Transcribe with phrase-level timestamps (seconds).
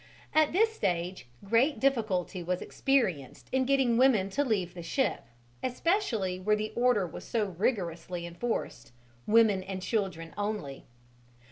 [0.33, 5.25] At this stage great difficulty was experienced in getting women to leave the ship,
[5.61, 8.93] especially where the order was so rigorously enforced,
[9.27, 10.85] "Women and children only."